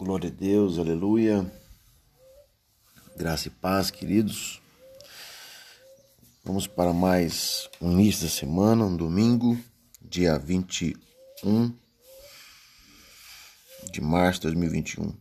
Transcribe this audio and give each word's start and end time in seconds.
Glória 0.00 0.30
a 0.30 0.32
Deus, 0.32 0.78
aleluia. 0.78 1.44
Graça 3.18 3.48
e 3.48 3.50
paz, 3.50 3.90
queridos. 3.90 4.58
Vamos 6.42 6.66
para 6.66 6.90
mais 6.94 7.68
um 7.82 7.92
início 7.92 8.22
da 8.22 8.30
semana, 8.30 8.86
um 8.86 8.96
domingo, 8.96 9.62
dia 10.00 10.38
21 10.38 11.76
de 13.92 14.00
março 14.00 14.40
de 14.40 14.46
2021. 14.46 15.14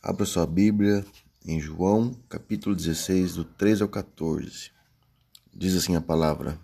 Abra 0.00 0.24
sua 0.24 0.46
Bíblia 0.46 1.04
em 1.44 1.58
João, 1.58 2.14
capítulo 2.28 2.76
16, 2.76 3.34
do 3.34 3.44
13 3.44 3.82
ao 3.82 3.88
14. 3.88 4.70
Diz 5.52 5.74
assim 5.74 5.96
a 5.96 6.00
palavra: 6.00 6.56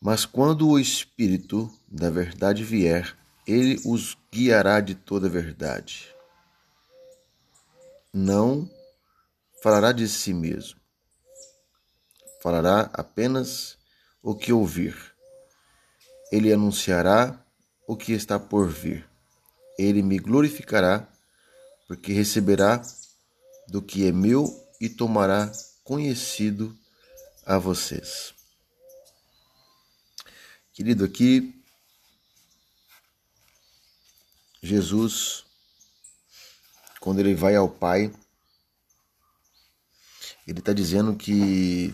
Mas 0.00 0.24
quando 0.24 0.68
o 0.68 0.78
Espírito 0.78 1.68
da 1.88 2.08
verdade 2.08 2.62
vier, 2.62 3.16
ele 3.46 3.80
os 3.84 4.16
guiará 4.32 4.80
de 4.80 4.94
toda 4.94 5.26
a 5.26 5.30
verdade. 5.30 6.14
Não 8.12 8.70
falará 9.60 9.90
de 9.90 10.06
si 10.08 10.32
mesmo, 10.32 10.78
falará 12.40 12.90
apenas 12.92 13.76
o 14.22 14.34
que 14.34 14.52
ouvir. 14.52 14.96
Ele 16.30 16.52
anunciará 16.52 17.44
o 17.86 17.96
que 17.96 18.12
está 18.12 18.38
por 18.38 18.68
vir. 18.68 19.08
Ele 19.78 20.02
me 20.02 20.18
glorificará, 20.18 21.08
porque 21.88 22.12
receberá 22.12 22.82
do 23.68 23.82
que 23.82 24.06
é 24.06 24.12
meu 24.12 24.46
e 24.80 24.88
tomará 24.88 25.50
conhecido 25.82 26.76
a 27.44 27.58
vocês. 27.58 28.37
Querido, 30.78 31.04
aqui 31.04 31.60
Jesus, 34.62 35.44
quando 37.00 37.18
ele 37.18 37.34
vai 37.34 37.56
ao 37.56 37.68
Pai, 37.68 38.14
ele 40.46 40.60
está 40.60 40.72
dizendo 40.72 41.16
que 41.16 41.92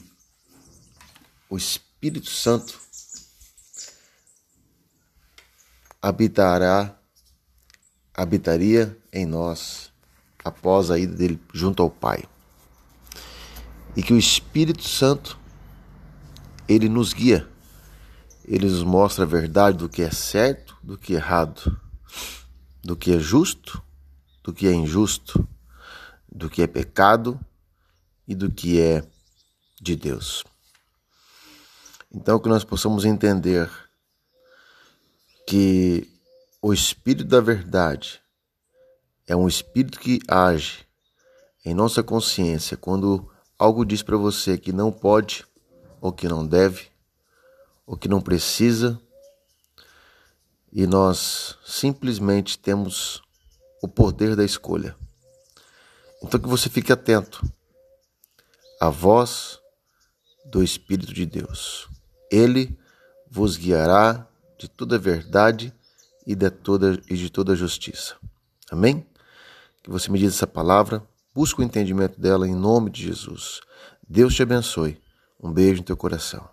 o 1.49 1.57
Espírito 1.57 2.29
Santo 2.29 2.79
habitará, 6.03 6.95
habitaria 8.13 8.95
em 9.11 9.25
nós 9.25 9.91
após 10.45 10.91
a 10.91 10.99
ida 10.99 11.17
dele 11.17 11.41
junto 11.55 11.83
ao 11.83 11.91
Pai. 11.91 12.23
E 13.97 14.03
que 14.03 14.13
o 14.13 14.19
Espírito 14.19 14.87
Santo 14.87 15.41
ele 16.69 16.87
nos 16.91 17.15
guia, 17.15 17.51
ele 18.47 18.69
nos 18.69 18.83
mostra 18.83 19.25
a 19.25 19.27
verdade 19.27 19.79
do 19.79 19.89
que 19.89 20.03
é 20.03 20.11
certo, 20.11 20.77
do 20.83 20.97
que 20.99 21.15
é 21.15 21.17
errado 21.17 21.81
do 22.85 22.95
que 22.95 23.13
é 23.13 23.19
justo, 23.19 23.83
do 24.43 24.53
que 24.53 24.69
é 24.69 24.73
injusto, 24.73 25.49
do 26.31 26.51
que 26.51 26.61
é 26.61 26.67
pecado 26.67 27.41
e 28.29 28.35
do 28.35 28.51
que 28.51 28.79
é 28.79 29.03
de 29.81 29.97
Deus. 29.97 30.45
Então, 32.13 32.39
que 32.39 32.49
nós 32.49 32.63
possamos 32.63 33.07
entender 33.07 33.71
que 35.49 36.07
o 36.61 36.75
Espírito 36.75 37.25
da 37.25 37.41
Verdade 37.41 38.21
é 39.27 39.35
um 39.35 39.49
Espírito 39.49 39.99
que 39.99 40.21
age 40.29 40.87
em 41.65 41.73
nossa 41.73 42.03
consciência 42.03 42.77
quando 42.77 43.31
algo 43.59 43.85
diz 43.85 44.03
para 44.03 44.17
você 44.19 44.59
que 44.59 44.73
não 44.73 44.93
pode, 44.93 45.47
ou 46.01 46.13
que 46.13 46.29
não 46.29 46.47
deve, 46.47 46.89
ou 47.87 47.97
que 47.97 48.09
não 48.09 48.21
precisa, 48.21 49.01
e 50.73 50.87
nós 50.87 51.57
simplesmente 51.65 52.59
temos 52.59 53.23
o 53.83 53.89
poder 53.89 54.35
da 54.35 54.45
escolha. 54.45 54.97
Então 56.23 56.41
que 56.41 56.49
você 56.49 56.69
fique 56.69 56.93
atento 56.93 57.45
à 58.81 58.89
voz 58.89 59.61
do 60.45 60.63
Espírito 60.63 61.13
de 61.13 61.27
Deus. 61.27 61.89
Ele 62.31 62.77
vos 63.31 63.57
guiará 63.57 64.27
de 64.59 64.69
toda 64.69 64.99
verdade 64.99 65.73
e 66.27 66.35
de 66.35 66.51
toda, 66.51 67.01
e 67.09 67.17
de 67.17 67.31
toda 67.31 67.55
justiça. 67.55 68.17
Amém? 68.71 69.07
Que 69.83 69.91
você 69.91 70.11
me 70.11 70.19
diz 70.19 70.35
essa 70.35 70.47
palavra, 70.47 71.07
busque 71.35 71.61
o 71.61 71.65
entendimento 71.65 72.19
dela 72.19 72.49
em 72.49 72.55
nome 72.55 72.91
de 72.91 73.03
Jesus. 73.03 73.61
Deus 74.09 74.35
te 74.35 74.43
abençoe. 74.43 75.01
Um 75.41 75.53
beijo 75.53 75.81
no 75.81 75.85
teu 75.85 75.97
coração. 75.97 76.49